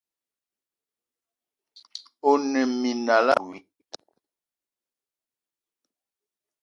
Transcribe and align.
One 2.29 2.57
minal 2.79 3.27
abui. 3.37 3.59